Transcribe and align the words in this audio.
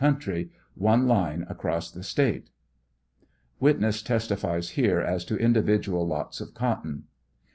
country; 0.01 0.49
one 0.73 1.07
line 1.07 1.45
across 1.47 1.91
the 1.91 2.01
State. 2.01 2.49
(Witness 3.59 4.01
testifies 4.01 4.71
here 4.71 4.99
as 4.99 5.23
to 5.25 5.37
individual 5.37 6.07
lots 6.07 6.41
of 6.41 6.55
cotton.) 6.55 7.03